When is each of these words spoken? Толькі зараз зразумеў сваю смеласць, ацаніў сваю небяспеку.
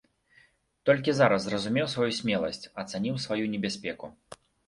Толькі 0.89 1.13
зараз 1.19 1.43
зразумеў 1.49 1.91
сваю 1.93 2.09
смеласць, 2.21 2.63
ацаніў 2.85 3.21
сваю 3.27 3.45
небяспеку. 3.55 4.05